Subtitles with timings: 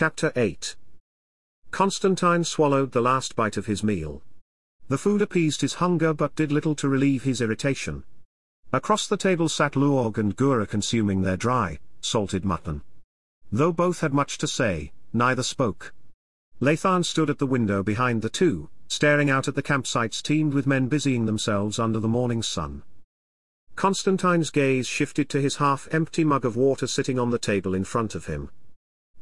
[0.00, 0.76] Chapter 8
[1.72, 4.22] Constantine swallowed the last bite of his meal.
[4.86, 8.04] The food appeased his hunger but did little to relieve his irritation.
[8.72, 12.82] Across the table sat Luog and Gura consuming their dry, salted mutton.
[13.50, 15.92] Though both had much to say, neither spoke.
[16.60, 20.64] Lathan stood at the window behind the two, staring out at the campsites teemed with
[20.64, 22.84] men busying themselves under the morning sun.
[23.74, 28.14] Constantine's gaze shifted to his half-empty mug of water sitting on the table in front
[28.14, 28.50] of him.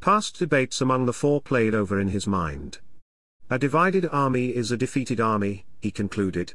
[0.00, 2.78] Past debates among the four played over in his mind.
[3.50, 6.54] A divided army is a defeated army, he concluded.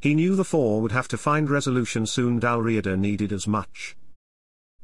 [0.00, 3.96] He knew the four would have to find resolution soon Dalriada needed as much.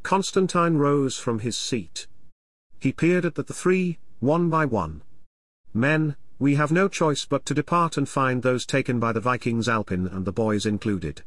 [0.02, 2.06] Constantine rose from his seat.
[2.78, 5.02] He peered at the three, one by one.
[5.74, 9.68] Men, we have no choice but to depart and find those taken by the Vikings
[9.68, 11.22] Alpin and the boys included.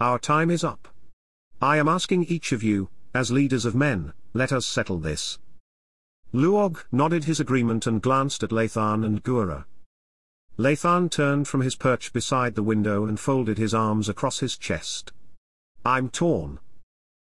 [0.00, 0.88] Our time is up.
[1.62, 5.38] I am asking each of you, as leaders of men, let us settle this.
[6.34, 9.66] Luog nodded his agreement and glanced at Lathan and Gura.
[10.58, 15.12] Lathan turned from his perch beside the window and folded his arms across his chest.
[15.84, 16.58] I'm torn.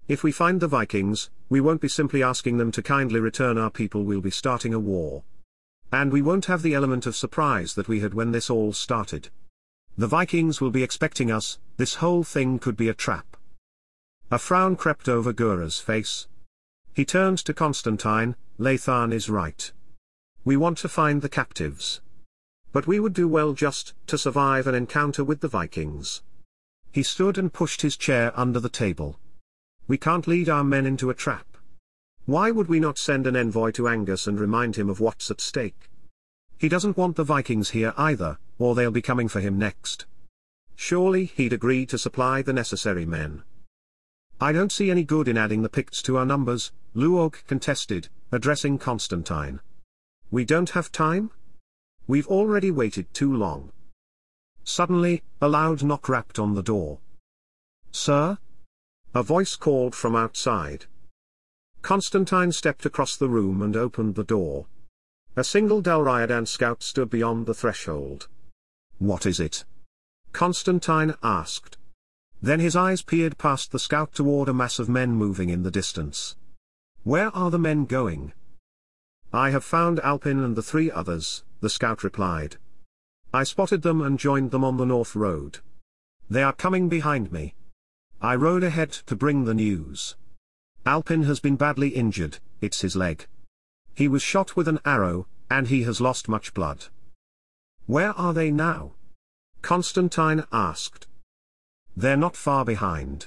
[0.09, 3.69] If we find the Vikings, we won't be simply asking them to kindly return our
[3.69, 5.25] people we'll be starting a war.
[5.93, 9.29] And we won't have the element of surprise that we had when this all started.
[9.99, 13.37] The Vikings will be expecting us, this whole thing could be a trap.
[14.31, 16.29] A frown crept over Gura's face.
[16.95, 19.73] He turned to Constantine, Lathan is right.
[20.45, 22.01] We want to find the captives.
[22.73, 26.23] But we would do well just to survive an encounter with the Vikings.
[26.91, 29.19] He stood and pushed his chair under the table.
[29.89, 31.47] We can't lead our men into a trap.
[32.27, 35.41] Why would we not send an envoy to Angus and remind him of what's at
[35.41, 35.91] stake?
[36.59, 40.07] He doesn't want the Vikings here either, or they'll be coming for him next.
[40.77, 43.43] Surely he'd agree to supply the necessary men.
[44.41, 48.79] I don't see any good in adding the Picts to our numbers, Luog contested, addressing
[48.79, 49.61] Constantine.
[50.31, 51.31] We don't have time?
[52.07, 53.71] We've already waited too long.
[54.65, 56.99] Suddenly, a loud knock rapped on the door.
[57.91, 58.39] Sir?
[59.15, 60.87] A voice called from outside.
[61.83, 64.67] Constantine stepped across the room and opened the door.
[65.37, 68.29] A single Dalriadan scout stood beyond the threshold.
[68.99, 69.65] What is it?
[70.33, 71.77] Constantine asked.
[72.41, 75.71] Then his eyes peered past the scout toward a mass of men moving in the
[75.71, 76.37] distance.
[77.05, 78.33] Where are the men going?
[79.33, 82.59] I have found Alpin and the three others, the scout replied.
[83.35, 85.59] I spotted them and joined them on the north road.
[86.31, 87.55] They are coming behind me.
[88.21, 90.15] I rode ahead to bring the news.
[90.87, 93.27] Alpin has been badly injured, it's his leg.
[93.95, 96.87] He was shot with an arrow, and he has lost much blood.
[97.87, 98.93] Where are they now?
[99.61, 101.09] Constantine asked.
[101.97, 103.27] They're not far behind.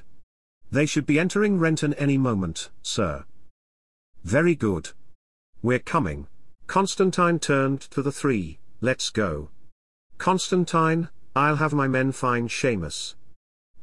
[0.72, 3.26] They should be entering Renton any moment, sir.
[4.26, 4.90] Very good.
[5.62, 6.26] We're coming.
[6.66, 9.52] Constantine turned to the three, let's go.
[10.18, 13.14] Constantine, I'll have my men find Seamus.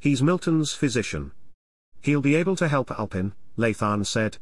[0.00, 1.30] He's Milton's physician.
[2.00, 4.38] He'll be able to help Alpin, Lathan said.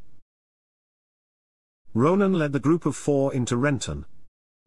[1.92, 4.06] Ronan led the group of four into Renton.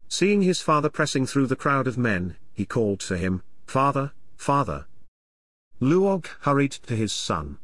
[0.08, 4.86] Seeing his father pressing through the crowd of men, he called to him, Father, Father.
[5.80, 7.58] Luog hurried to his son.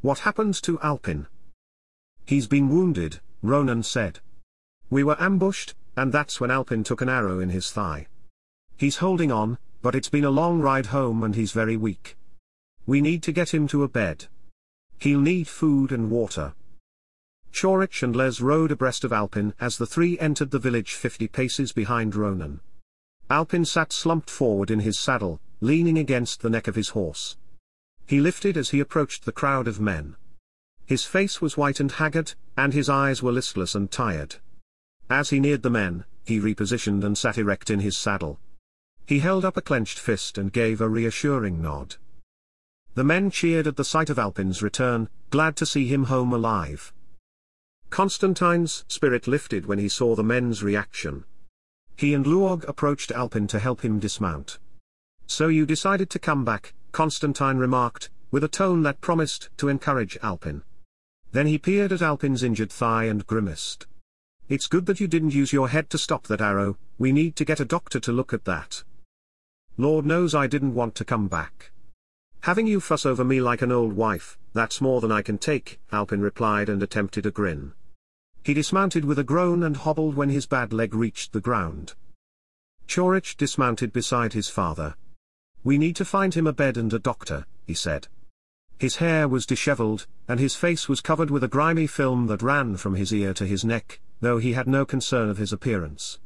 [0.00, 1.28] What happened to Alpin?
[2.26, 4.18] He's been wounded, Ronan said.
[4.90, 8.08] We were ambushed, and that's when Alpin took an arrow in his thigh.
[8.76, 12.16] He's holding on, but it's been a long ride home and he's very weak.
[12.84, 14.26] We need to get him to a bed.
[14.98, 16.54] He'll need food and water.
[17.52, 21.72] Chorich and Les rode abreast of Alpin as the three entered the village fifty paces
[21.72, 22.60] behind Ronan.
[23.30, 27.36] Alpin sat slumped forward in his saddle, leaning against the neck of his horse.
[28.06, 30.16] He lifted as he approached the crowd of men.
[30.86, 34.36] His face was white and haggard, and his eyes were listless and tired.
[35.10, 38.38] As he neared the men, he repositioned and sat erect in his saddle.
[39.04, 41.96] He held up a clenched fist and gave a reassuring nod.
[42.94, 46.92] The men cheered at the sight of Alpin's return, glad to see him home alive.
[47.90, 51.24] Constantine's spirit lifted when he saw the men's reaction.
[51.96, 54.58] He and Luog approached Alpin to help him dismount.
[55.26, 60.16] So you decided to come back, Constantine remarked, with a tone that promised to encourage
[60.22, 60.62] Alpin.
[61.36, 63.86] Then he peered at Alpin's injured thigh and grimaced.
[64.48, 67.44] It's good that you didn't use your head to stop that arrow, we need to
[67.44, 68.82] get a doctor to look at that.
[69.76, 71.72] Lord knows I didn't want to come back.
[72.40, 75.78] Having you fuss over me like an old wife, that's more than I can take,
[75.92, 77.74] Alpin replied and attempted a grin.
[78.42, 81.92] He dismounted with a groan and hobbled when his bad leg reached the ground.
[82.88, 84.94] Chorich dismounted beside his father.
[85.62, 88.08] We need to find him a bed and a doctor, he said.
[88.78, 92.76] His hair was disheveled, and his face was covered with a grimy film that ran
[92.76, 96.18] from his ear to his neck, though he had no concern of his appearance.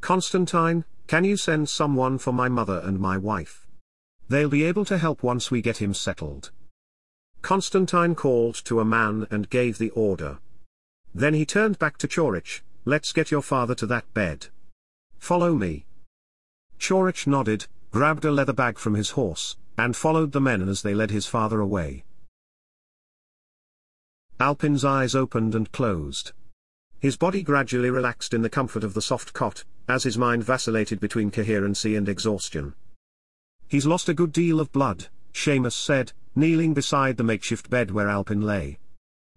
[0.00, 3.66] Constantine, can you send someone for my mother and my wife?
[4.28, 6.50] They'll be able to help once we get him settled.
[7.40, 10.38] Constantine called to a man and gave the order.
[11.14, 14.48] Then he turned back to Chorich, let's get your father to that bed.
[15.18, 15.86] Follow me.
[16.78, 20.94] Chorich nodded, grabbed a leather bag from his horse, and followed the men as they
[20.94, 22.04] led his father away.
[24.40, 26.32] Alpin's eyes opened and closed.
[27.00, 31.00] His body gradually relaxed in the comfort of the soft cot, as his mind vacillated
[31.00, 32.74] between coherency and exhaustion.
[33.68, 38.08] He's lost a good deal of blood, Seamus said, kneeling beside the makeshift bed where
[38.08, 38.78] Alpin lay.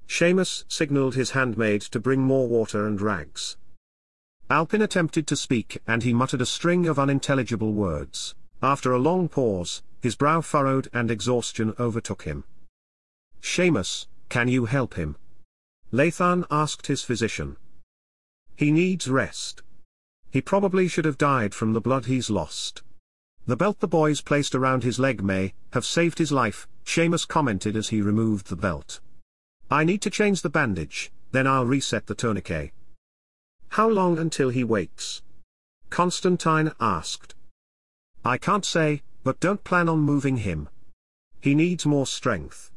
[0.07, 3.57] Seamus signaled his handmaid to bring more water and rags.
[4.49, 8.35] Alpin attempted to speak and he muttered a string of unintelligible words.
[8.61, 12.43] After a long pause, his brow furrowed and exhaustion overtook him.
[13.41, 15.15] Seamus, can you help him?
[15.93, 17.57] Lathan asked his physician.
[18.55, 19.61] He needs rest.
[20.29, 22.83] He probably should have died from the blood he's lost.
[23.45, 27.75] The belt the boys placed around his leg may have saved his life, Seamus commented
[27.75, 28.99] as he removed the belt.
[29.69, 32.71] I need to change the bandage, then I'll reset the tourniquet.
[33.69, 35.21] How long until he wakes?
[35.89, 37.35] Constantine asked.
[38.23, 40.69] I can't say, but don't plan on moving him.
[41.39, 42.71] He needs more strength.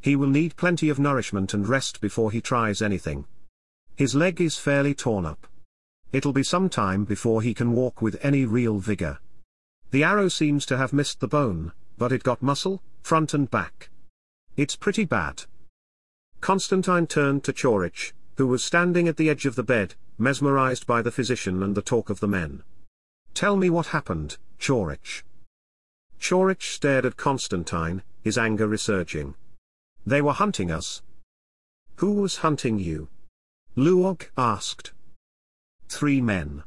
[0.00, 3.26] He will need plenty of nourishment and rest before he tries anything.
[3.96, 5.46] His leg is fairly torn up.
[6.12, 9.18] It'll be some time before he can walk with any real vigor.
[9.90, 13.88] The arrow seems to have missed the bone, but it got muscle, front and back.
[14.56, 15.44] It's pretty bad.
[16.40, 21.02] Constantine turned to Chorich, who was standing at the edge of the bed, mesmerized by
[21.02, 22.62] the physician and the talk of the men.
[23.32, 25.22] Tell me what happened, Chorich.
[26.20, 29.34] Chorich stared at Constantine, his anger resurging.
[30.06, 31.02] They were hunting us.
[31.96, 33.08] Who was hunting you?
[33.76, 34.92] Luog asked.
[35.88, 36.64] Three men.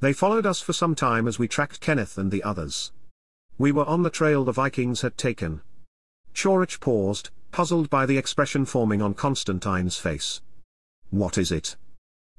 [0.00, 2.92] They followed us for some time as we tracked Kenneth and the others.
[3.58, 5.60] We were on the trail the Vikings had taken.
[6.34, 10.40] Chorich paused, puzzled by the expression forming on Constantine's face.
[11.10, 11.76] What is it?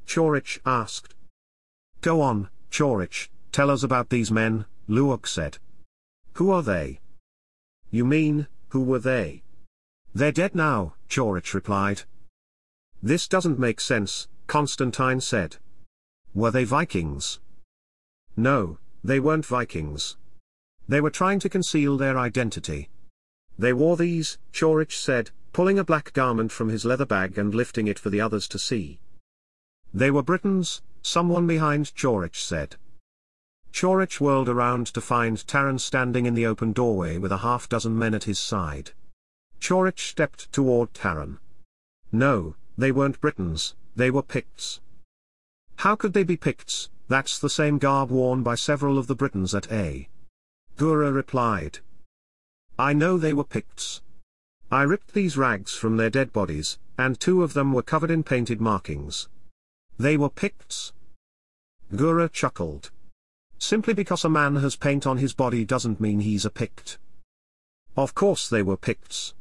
[0.07, 1.13] Chorich asked.
[2.01, 5.59] Go on, Chorich, tell us about these men, Luog said.
[6.33, 6.99] Who are they?
[7.89, 9.43] You mean, who were they?
[10.13, 12.03] They're dead now, Chorich replied.
[13.03, 15.57] This doesn't make sense, Constantine said.
[16.33, 17.39] Were they Vikings?
[18.37, 20.17] No, they weren't Vikings.
[20.87, 22.89] They were trying to conceal their identity.
[23.57, 27.87] They wore these, Chorich said, pulling a black garment from his leather bag and lifting
[27.87, 28.99] it for the others to see.
[29.93, 32.77] They were Britons, someone behind Chorich said.
[33.73, 37.97] Chorich whirled around to find Taran standing in the open doorway with a half dozen
[37.97, 38.91] men at his side.
[39.59, 41.37] Chorich stepped toward Taran.
[42.11, 44.81] No, they weren't Britons, they were Picts.
[45.77, 49.55] How could they be Picts, that's the same garb worn by several of the Britons
[49.55, 50.09] at A.
[50.77, 51.79] Gura replied.
[52.77, 54.01] I know they were Picts.
[54.71, 58.23] I ripped these rags from their dead bodies, and two of them were covered in
[58.23, 59.27] painted markings.
[59.97, 60.93] They were Picts.
[61.93, 62.91] Gura chuckled.
[63.61, 66.97] Simply because a man has paint on his body doesn't mean he's a Pict.
[67.95, 69.35] Of course they were Picts.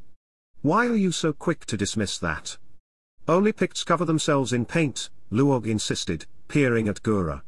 [0.61, 2.57] Why are you so quick to dismiss that?
[3.27, 7.41] Only Picts cover themselves in paint, Luog insisted, peering at Gura.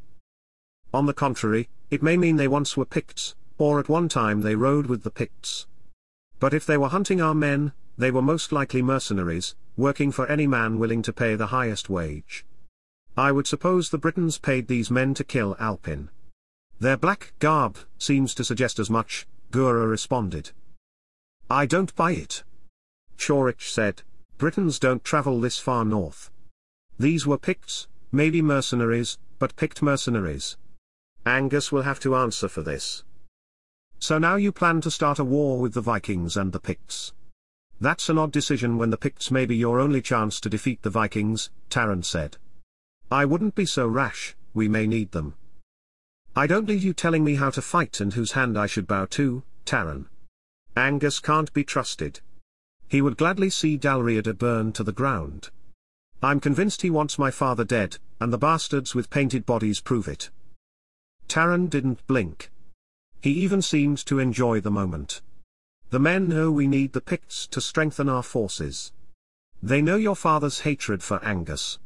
[0.92, 4.56] On the contrary, it may mean they once were Picts, or at one time they
[4.56, 5.68] rode with the Picts.
[6.39, 10.48] But if they were hunting our men, they were most likely mercenaries, working for any
[10.48, 12.48] man willing to pay the highest wage.
[13.15, 16.10] I would suppose the Britons paid these men to kill Alpin.
[16.84, 20.52] Their black garb seems to suggest as much, Gura responded.
[21.50, 22.44] I don't buy it.
[23.18, 24.02] Chorich said,
[24.38, 26.30] Britons don't travel this far north.
[27.00, 30.58] These were Picts, maybe mercenaries, but Pict mercenaries.
[31.25, 33.06] Angus will have to answer for this.
[34.00, 37.13] So now you plan to start a war with the Vikings and the Picts.
[37.80, 40.90] That's an odd decision when the Picts may be your only chance to defeat the
[40.90, 42.36] Vikings, Taran said.
[43.10, 45.36] I wouldn't be so rash, we may need them.
[46.36, 49.06] I don't need you telling me how to fight and whose hand I should bow
[49.12, 50.08] to, Taran.
[50.75, 52.22] Angus can't be trusted.
[52.88, 55.52] He would gladly see Dalriada burn to the ground.
[56.24, 60.32] I'm convinced he wants my father dead, and the bastards with painted bodies prove it.
[61.28, 62.50] Taran didn't blink.
[63.22, 65.22] He even seemed to enjoy the moment.
[65.92, 68.92] The men know we need the Picts to strengthen our forces.
[69.62, 71.78] They know your father's hatred for Angus.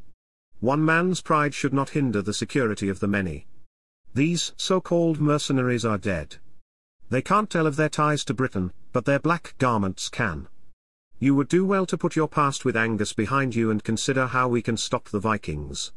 [0.61, 3.45] One man's pride should not hinder the security of the many.
[4.17, 6.37] These so-called mercenaries are dead.
[7.11, 10.47] They can't tell of their ties to Britain, but their black garments can.
[11.19, 14.47] You would do well to put your past with Angus behind you and consider how
[14.47, 15.91] we can stop the Vikings.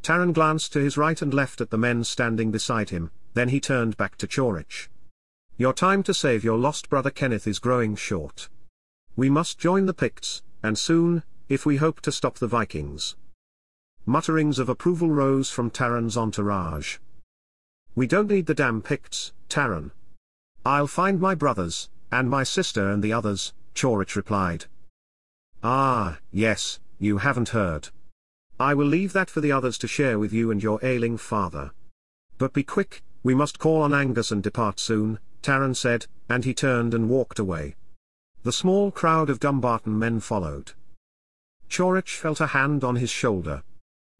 [0.00, 3.58] Taran glanced to his right and left at the men standing beside him, then he
[3.58, 4.88] turned back to Chorich.
[5.56, 8.48] Your time to save your lost brother Kenneth is growing short.
[9.16, 13.16] We must join the Picts, and soon, if we hope to stop the Vikings.
[14.06, 16.98] Mutterings of approval rose from Taran's entourage.
[17.96, 19.92] We don't need the damn Picts, Taran.
[20.66, 24.64] I'll find my brothers, and my sister and the others, Chorich replied.
[25.62, 27.90] Ah, yes, you haven't heard.
[28.58, 31.72] I will leave that for the others to share with you and your ailing father.
[32.36, 36.54] But be quick, we must call on Angus and depart soon, Taran said, and he
[36.54, 37.76] turned and walked away.
[38.42, 40.72] The small crowd of Dumbarton men followed.
[41.68, 43.62] Chorich felt a hand on his shoulder.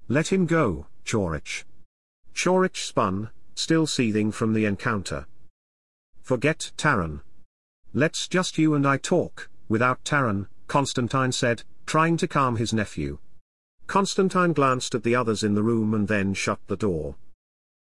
[0.09, 1.65] Let him go, Chorich.
[2.35, 5.27] Chorich spun, still seething from the encounter.
[6.23, 7.21] Forget Taran.
[7.93, 13.19] Let's just you and I talk, without Taran, Constantine said, trying to calm his nephew.
[13.87, 17.17] Constantine glanced at the others in the room and then shut the door.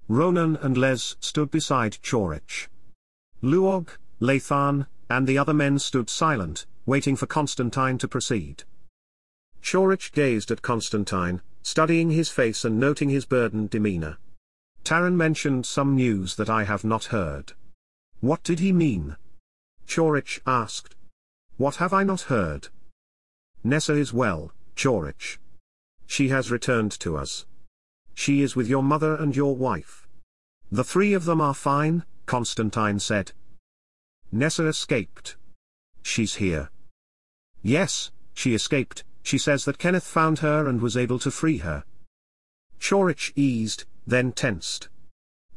[0.09, 2.69] Ronan and Les stood beside Chorich.
[3.43, 3.89] Luog,
[4.21, 8.65] Lathan, and the other men stood silent, waiting for Constantine to proceed.
[9.63, 14.19] Chorich gazed at Constantine, studying his face and noting his burdened demeanor.
[14.87, 17.55] Taran mentioned some news that I have not heard.
[18.21, 19.17] What did he mean?
[19.89, 20.95] Chorich asked.
[21.57, 22.69] What have I not heard?
[23.65, 25.39] Nessa is well, Chorich.
[26.07, 27.47] She has returned to us.
[28.15, 30.07] She is with your mother and your wife.
[30.71, 33.33] The three of them are fine, Constantine said.
[34.31, 35.35] Nessa escaped.
[36.03, 36.71] She's here.
[37.61, 41.83] Yes, she escaped, she says that Kenneth found her and was able to free her.
[42.79, 44.89] Chorich eased, then tensed.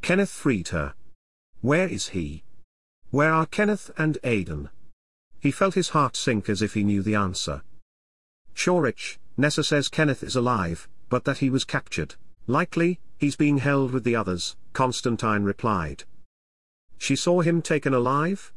[0.02, 0.94] Kenneth freed her.
[1.60, 2.42] Where is he?
[3.10, 4.70] Where are Kenneth and Aidan?
[5.38, 7.62] He felt his heart sink as if he knew the answer.
[8.54, 12.14] Chorich, Nessa says Kenneth is alive, but that he was captured.
[12.46, 16.04] Likely, he's being held with the others, Constantine replied.
[16.98, 18.52] She saw him taken alive?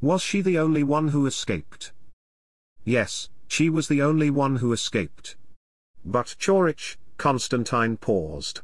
[0.00, 1.92] Was she the only one who escaped?
[2.84, 5.36] Yes, she was the only one who escaped.
[6.04, 8.60] But Chorich, Constantine paused.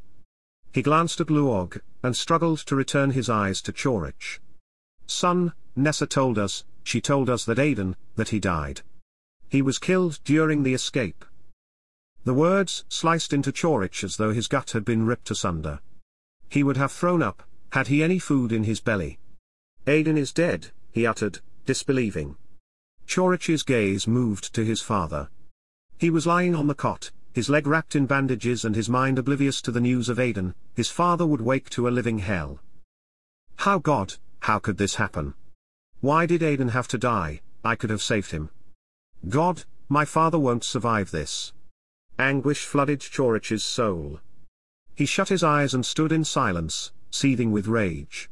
[0.76, 4.40] He glanced at Luog, and struggled to return his eyes to Chorich.
[5.06, 8.82] Son, Nessa told us, she told us that Aidan, that he died.
[9.48, 11.24] He was killed during the escape.
[12.24, 15.80] The words sliced into Chorich as though his gut had been ripped asunder.
[16.50, 17.42] He would have thrown up,
[17.72, 19.18] had he any food in his belly.
[19.86, 22.36] Aidan is dead, he uttered, disbelieving.
[23.06, 25.30] Chorich's gaze moved to his father.
[25.96, 29.60] He was lying on the cot, his leg wrapped in bandages and his mind oblivious
[29.60, 32.60] to the news of Aidan, his father would wake to a living hell.
[33.56, 35.34] How God, how could this happen?
[36.00, 38.48] Why did Aidan have to die, I could have saved him.
[39.28, 41.52] God, my father won't survive this.
[42.18, 44.20] Anguish flooded Chorich's soul.
[44.94, 48.30] He shut his eyes and stood in silence, seething with rage.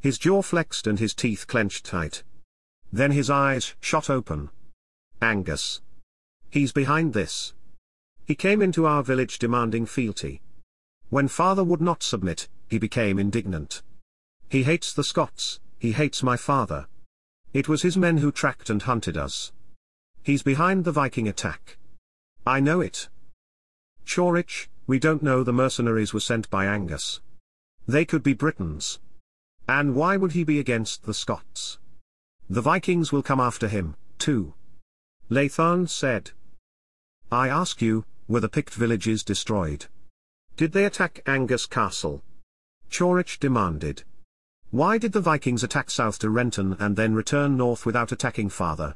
[0.00, 2.22] His jaw flexed and his teeth clenched tight.
[2.90, 4.48] Then his eyes shot open.
[5.20, 5.82] Angus.
[6.48, 7.52] He's behind this.
[8.30, 10.40] He came into our village demanding fealty.
[11.08, 13.82] When father would not submit, he became indignant.
[14.48, 16.86] He hates the Scots, he hates my father.
[17.52, 19.50] It was his men who tracked and hunted us.
[20.22, 21.76] He's behind the Viking attack.
[22.46, 23.08] I know it.
[24.06, 27.20] Chorich, we don't know the mercenaries were sent by Angus.
[27.88, 29.00] They could be Britons.
[29.66, 31.80] And why would he be against the Scots?
[32.48, 34.54] The Vikings will come after him, too.
[35.28, 36.30] Lathan said.
[37.32, 39.86] I ask you, were the Pict villages destroyed?
[40.56, 42.22] Did they attack Angus Castle?
[42.88, 44.04] Chorich demanded.
[44.70, 48.94] Why did the Vikings attack south to Renton and then return north without attacking farther?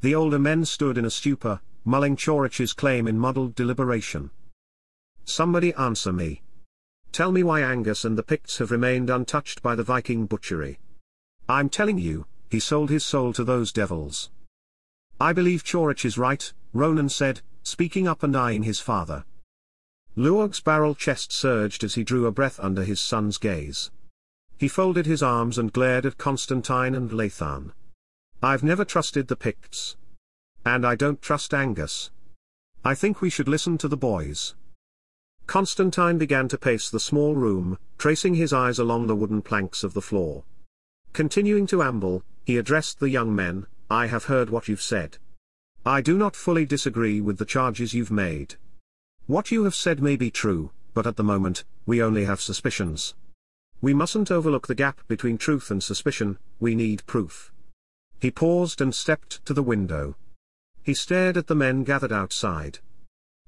[0.00, 4.30] The older men stood in a stupor, mulling Chorich's claim in muddled deliberation.
[5.26, 6.40] Somebody answer me.
[7.12, 10.78] Tell me why Angus and the Picts have remained untouched by the Viking butchery.
[11.46, 14.30] I'm telling you, he sold his soul to those devils.
[15.20, 19.24] I believe Chorich is right, Ronan said, speaking up and eyeing his father.
[20.16, 23.90] Luog's barrel chest surged as he drew a breath under his son's gaze.
[24.58, 27.72] He folded his arms and glared at Constantine and Lathan.
[28.42, 29.96] I've never trusted the Picts.
[30.64, 32.10] And I don't trust Angus.
[32.84, 34.54] I think we should listen to the boys.
[35.46, 39.94] Constantine began to pace the small room, tracing his eyes along the wooden planks of
[39.94, 40.44] the floor.
[41.12, 45.18] Continuing to amble, he addressed the young men, I have heard what you've said.
[45.86, 48.56] I do not fully disagree with the charges you've made.
[49.26, 53.14] What you have said may be true, but at the moment, we only have suspicions.
[53.80, 57.50] We mustn't overlook the gap between truth and suspicion, we need proof.
[58.20, 60.16] He paused and stepped to the window.
[60.82, 62.80] He stared at the men gathered outside.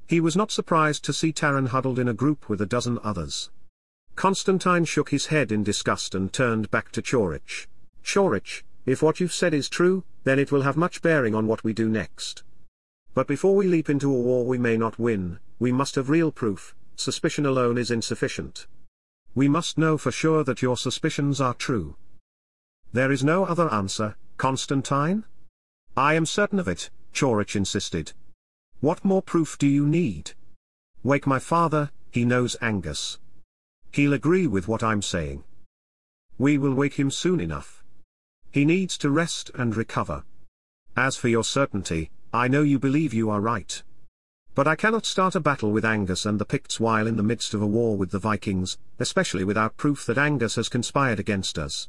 [0.06, 3.50] He was not surprised to see Taran huddled in a group with a dozen others.
[4.16, 7.66] Constantine shook his head in disgust and turned back to Chorich.
[8.02, 11.64] Chorich, if what you've said is true, then it will have much bearing on what
[11.64, 12.42] we do next.
[13.14, 16.32] But before we leap into a war we may not win, we must have real
[16.32, 18.66] proof, suspicion alone is insufficient.
[19.34, 21.96] We must know for sure that your suspicions are true.
[22.92, 25.24] There is no other answer, Constantine?
[25.96, 28.12] I am certain of it, Chorich insisted.
[28.80, 30.32] What more proof do you need?
[31.02, 33.18] Wake my father, he knows Angus.
[33.92, 35.44] He'll agree with what I'm saying.
[36.38, 37.81] We will wake him soon enough.
[38.52, 40.24] He needs to rest and recover.
[40.94, 43.82] As for your certainty, I know you believe you are right.
[44.54, 47.54] But I cannot start a battle with Angus and the Picts while in the midst
[47.54, 51.88] of a war with the Vikings, especially without proof that Angus has conspired against us.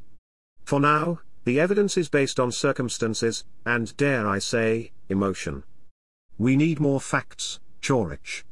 [0.64, 5.64] For now, the evidence is based on circumstances, and dare I say, emotion.
[6.38, 8.44] We need more facts, Chorich.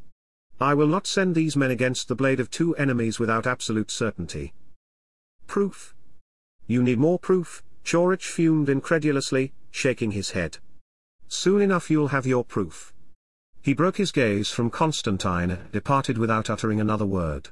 [0.59, 4.53] I will not send these men against the blade of two enemies without absolute certainty.
[5.47, 5.95] Proof.
[6.67, 10.57] You need more proof, Chorich fumed incredulously, shaking his head.
[11.27, 12.93] Soon enough you'll have your proof.
[13.61, 17.49] He broke his gaze from Constantine departed without uttering another word.